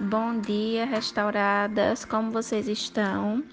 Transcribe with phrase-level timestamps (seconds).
[0.00, 2.04] Bom dia, restauradas.
[2.04, 3.44] Como vocês estão?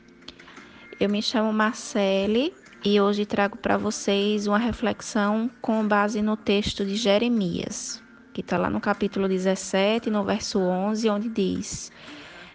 [0.99, 2.51] Eu me chamo Marcele
[2.83, 8.01] e hoje trago para vocês uma reflexão com base no texto de Jeremias,
[8.33, 11.91] que está lá no capítulo 17, no verso 11, onde diz: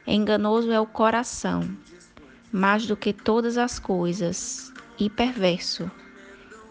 [0.05, 1.61] Enganoso é o coração,
[2.51, 5.89] mais do que todas as coisas, e perverso.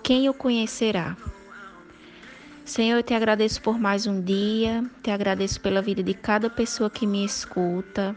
[0.04, 1.16] Quem o conhecerá?
[2.66, 6.90] Senhor, eu te agradeço por mais um dia, te agradeço pela vida de cada pessoa
[6.90, 8.16] que me escuta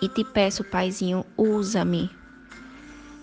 [0.00, 2.10] e te peço, Paizinho, usa-me.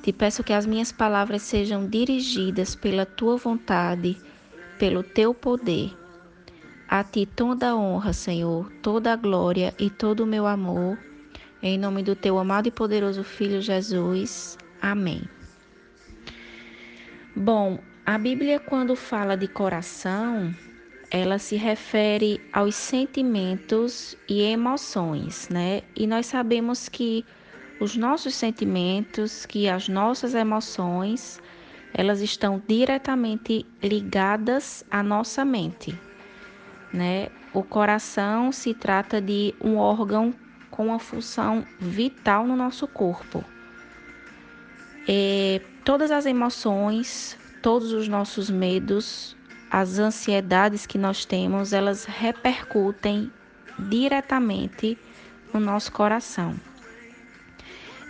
[0.03, 4.17] Te peço que as minhas palavras sejam dirigidas pela tua vontade,
[4.77, 5.97] pelo teu poder.
[6.87, 10.95] A ti toda honra, Senhor, toda a glória e todo o meu amor.
[11.59, 14.59] Em nome do teu amado e poderoso Filho Jesus.
[14.79, 15.23] Amém.
[17.35, 20.51] Bom, a Bíblia, quando fala de coração,
[21.11, 25.83] ela se refere aos sentimentos e emoções, né?
[25.95, 27.23] E nós sabemos que
[27.79, 31.39] os nossos sentimentos, que as nossas emoções,
[31.93, 35.95] elas estão diretamente ligadas à nossa mente,
[36.91, 37.27] né?
[37.53, 40.33] O coração se trata de um órgão
[40.71, 43.45] com uma função vital no nosso corpo.
[45.07, 49.35] E todas as emoções, todos os nossos medos,
[49.69, 53.31] as ansiedades que nós temos, elas repercutem
[53.77, 54.97] diretamente
[55.53, 56.55] no nosso coração.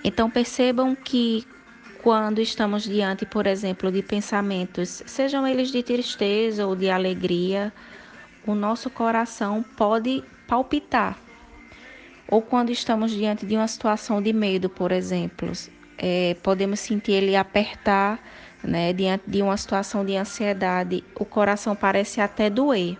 [0.03, 1.45] Então percebam que
[2.02, 7.73] quando estamos diante, por exemplo, de pensamentos, sejam eles de tristeza ou de alegria,
[8.47, 11.17] o nosso coração pode palpitar.
[12.30, 15.52] Ou quando estamos diante de uma situação de medo, por exemplo,
[15.97, 18.23] é, podemos sentir ele apertar
[18.63, 18.93] né?
[18.93, 22.97] Diante de uma situação de ansiedade, o coração parece até doer.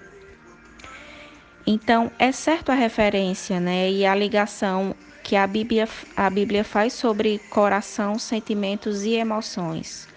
[1.66, 3.92] Então, é certo a referência, né?
[3.92, 10.08] E a ligação que a Bíblia, a Bíblia faz sobre coração, sentimentos e emoções.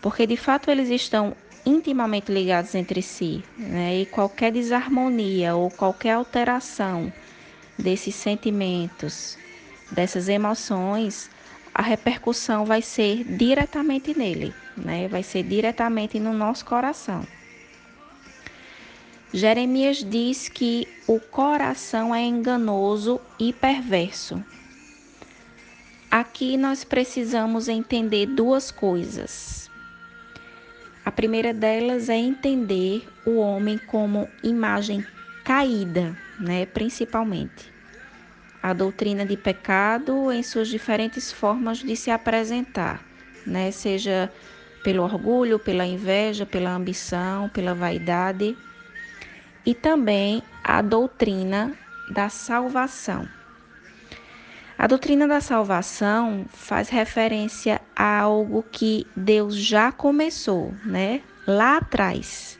[0.00, 4.00] Porque de fato eles estão intimamente ligados entre si, né?
[4.00, 7.12] E qualquer desarmonia ou qualquer alteração
[7.76, 9.36] desses sentimentos,
[9.90, 11.30] dessas emoções,
[11.74, 15.08] a repercussão vai ser diretamente nele né?
[15.08, 17.26] Vai ser diretamente no nosso coração.
[19.32, 24.42] Jeremias diz que o coração é enganoso e perverso.
[26.10, 29.70] Aqui nós precisamos entender duas coisas.
[31.04, 35.04] A primeira delas é entender o homem como imagem
[35.44, 37.72] caída, né, principalmente.
[38.62, 43.04] A doutrina de pecado em suas diferentes formas de se apresentar,
[43.46, 44.32] né, seja
[44.88, 48.56] pelo orgulho, pela inveja, pela ambição, pela vaidade
[49.66, 51.76] e também a doutrina
[52.08, 53.28] da salvação.
[54.78, 61.20] A doutrina da salvação faz referência a algo que Deus já começou, né?
[61.46, 62.58] Lá atrás.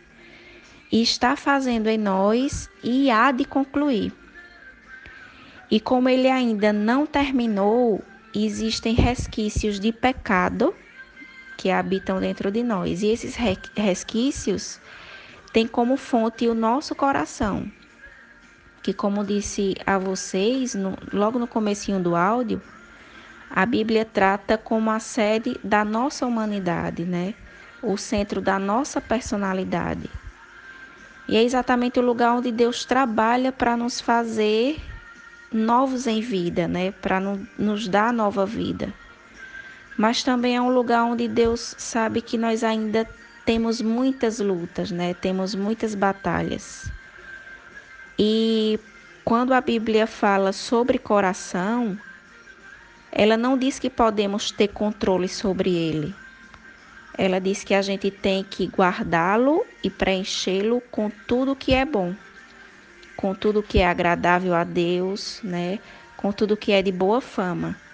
[0.93, 4.12] E está fazendo em nós e há de concluir.
[5.71, 10.75] E como ele ainda não terminou, existem resquícios de pecado
[11.59, 13.03] que habitam dentro de nós.
[13.03, 13.37] E esses
[13.75, 14.81] resquícios
[15.53, 17.71] têm como fonte o nosso coração,
[18.81, 22.63] que como disse a vocês no, logo no comecinho do áudio,
[23.51, 27.35] a Bíblia trata como a sede da nossa humanidade, né?
[27.83, 30.09] O centro da nossa personalidade.
[31.29, 34.81] E é exatamente o lugar onde Deus trabalha para nos fazer
[35.53, 36.93] novos em vida, né?
[36.93, 38.95] Para no, nos dar nova vida
[39.99, 43.05] mas também é um lugar onde Deus sabe que nós ainda
[43.45, 45.13] temos muitas lutas, né?
[45.13, 46.89] Temos muitas batalhas.
[48.17, 48.79] E
[49.25, 51.99] quando a Bíblia fala sobre coração,
[53.11, 56.15] ela não diz que podemos ter controle sobre ele.
[57.17, 62.15] Ela diz que a gente tem que guardá-lo e preenchê-lo com tudo que é bom,
[63.17, 65.81] com tudo que é agradável a Deus, né?
[66.17, 67.88] Com tudo que é de boa fama.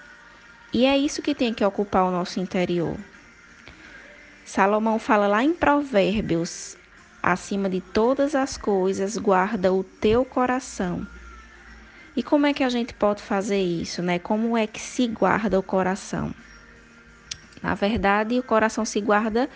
[0.75, 2.99] E é isso que tem que ocupar o nosso interior.
[4.44, 6.76] Salomão fala lá em Provérbios:
[7.23, 11.06] acima de todas as coisas, guarda o teu coração.
[12.17, 14.19] E como é que a gente pode fazer isso, né?
[14.19, 16.35] Como é que se guarda o coração?
[17.62, 19.49] Na verdade, o coração se guarda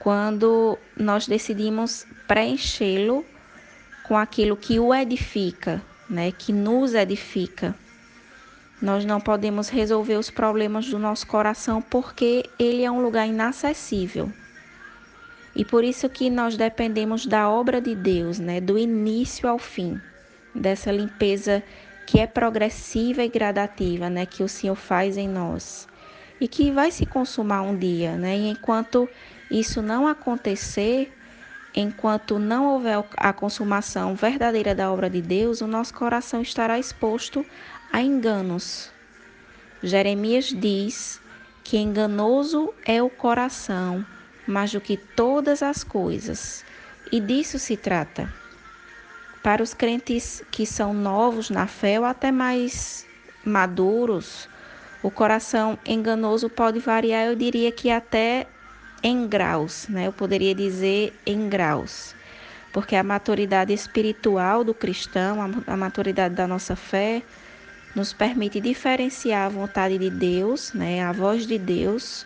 [0.00, 3.24] quando nós decidimos preenchê-lo
[4.02, 6.32] com aquilo que o edifica, né?
[6.32, 7.76] Que nos edifica.
[8.80, 14.32] Nós não podemos resolver os problemas do nosso coração porque ele é um lugar inacessível.
[15.54, 20.00] E por isso que nós dependemos da obra de Deus, né, do início ao fim,
[20.54, 21.62] dessa limpeza
[22.06, 25.88] que é progressiva e gradativa, né, que o Senhor faz em nós
[26.40, 28.36] e que vai se consumar um dia, né?
[28.36, 29.08] E enquanto
[29.50, 31.12] isso não acontecer,
[31.74, 37.44] enquanto não houver a consumação verdadeira da obra de Deus, o nosso coração estará exposto
[37.92, 38.90] a enganos.
[39.82, 41.20] Jeremias diz
[41.62, 44.04] que enganoso é o coração,
[44.46, 46.64] mais do que todas as coisas.
[47.12, 48.32] E disso se trata.
[49.42, 53.06] Para os crentes que são novos na fé ou até mais
[53.44, 54.48] maduros,
[55.02, 58.46] o coração enganoso pode variar, eu diria que até
[59.02, 60.06] em graus, né?
[60.08, 62.14] Eu poderia dizer em graus.
[62.72, 67.22] Porque a maturidade espiritual do cristão, a, maturidade da nossa fé,
[67.98, 72.24] nos permite diferenciar a vontade de Deus, né, a voz de Deus,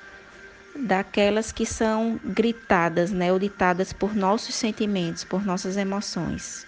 [0.77, 6.67] daquelas que são gritadas, né, ou ditadas por nossos sentimentos, por nossas emoções.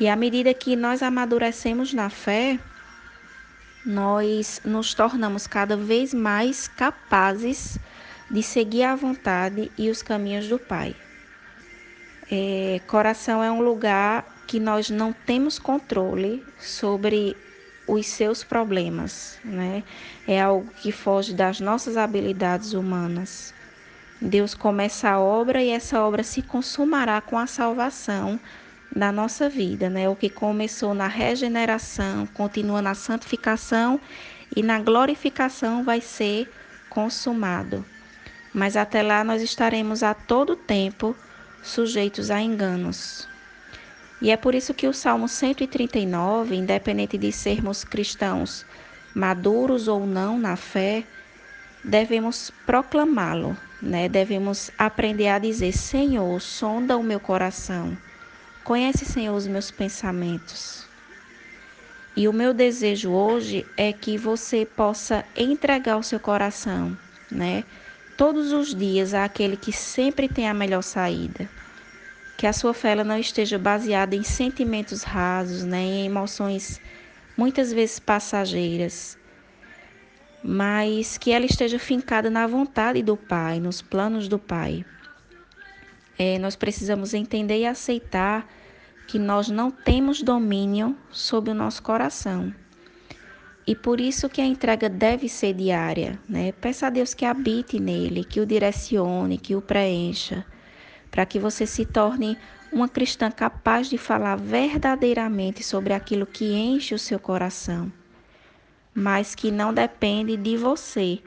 [0.00, 2.58] E à medida que nós amadurecemos na fé,
[3.84, 7.78] nós nos tornamos cada vez mais capazes
[8.30, 10.96] de seguir a vontade e os caminhos do Pai.
[12.32, 17.36] É, coração é um lugar que nós não temos controle sobre
[17.86, 19.82] os seus problemas, né?
[20.26, 23.54] É algo que foge das nossas habilidades humanas.
[24.20, 28.40] Deus começa a obra e essa obra se consumará com a salvação
[28.94, 30.08] da nossa vida, né?
[30.08, 34.00] O que começou na regeneração, continua na santificação
[34.54, 36.50] e na glorificação vai ser
[36.88, 37.84] consumado.
[38.52, 41.14] Mas até lá nós estaremos a todo tempo
[41.62, 43.28] sujeitos a enganos.
[44.20, 48.64] E é por isso que o Salmo 139, independente de sermos cristãos
[49.14, 51.04] maduros ou não na fé,
[51.82, 54.08] devemos proclamá-lo, né?
[54.08, 57.96] Devemos aprender a dizer: Senhor, sonda o meu coração
[58.66, 60.84] Conhece, Senhor, os meus pensamentos.
[62.16, 66.98] E o meu desejo hoje é que você possa entregar o seu coração,
[67.30, 67.62] né?
[68.16, 71.48] Todos os dias àquele que sempre tem a melhor saída.
[72.36, 75.78] Que a sua fé não esteja baseada em sentimentos rasos, né?
[75.78, 76.80] em emoções
[77.36, 79.18] muitas vezes passageiras,
[80.42, 84.84] mas que ela esteja fincada na vontade do Pai, nos planos do Pai.
[86.18, 88.48] É, nós precisamos entender e aceitar
[89.06, 92.52] que nós não temos domínio sobre o nosso coração.
[93.66, 96.52] E por isso que a entrega deve ser diária, né?
[96.52, 100.46] Peça a Deus que habite nele, que o direcione, que o preencha,
[101.16, 102.36] para que você se torne
[102.70, 107.90] uma cristã capaz de falar verdadeiramente sobre aquilo que enche o seu coração,
[108.94, 111.22] mas que não depende de você,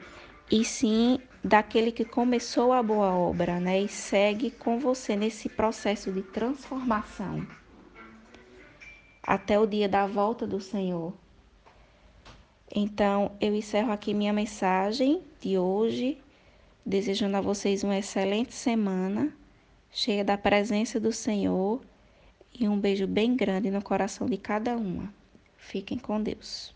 [0.48, 3.80] e sim daquele que começou a boa obra, né?
[3.80, 7.44] E segue com você nesse processo de transformação
[9.24, 11.12] até o dia da volta do Senhor.
[12.72, 16.16] Então, eu encerro aqui minha mensagem de hoje,
[16.86, 19.34] desejando a vocês uma excelente semana,
[19.90, 21.80] cheia da presença do Senhor
[22.58, 25.12] e um beijo bem grande no coração de cada uma.
[25.56, 26.74] Fiquem com Deus.